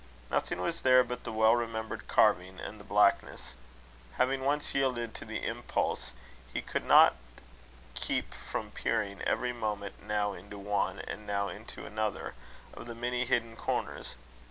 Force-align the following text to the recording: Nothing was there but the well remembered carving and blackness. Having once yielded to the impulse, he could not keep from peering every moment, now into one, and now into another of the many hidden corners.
Nothing 0.31 0.59
was 0.59 0.81
there 0.81 1.03
but 1.03 1.25
the 1.25 1.31
well 1.31 1.55
remembered 1.55 2.07
carving 2.07 2.59
and 2.59 2.89
blackness. 2.89 3.53
Having 4.13 4.43
once 4.43 4.73
yielded 4.73 5.13
to 5.13 5.25
the 5.25 5.45
impulse, 5.45 6.13
he 6.51 6.59
could 6.59 6.83
not 6.85 7.17
keep 7.93 8.33
from 8.33 8.71
peering 8.71 9.21
every 9.21 9.53
moment, 9.53 10.01
now 10.01 10.33
into 10.33 10.57
one, 10.57 10.97
and 11.01 11.27
now 11.27 11.49
into 11.49 11.85
another 11.85 12.33
of 12.73 12.87
the 12.87 12.95
many 12.95 13.25
hidden 13.27 13.55
corners. 13.55 14.15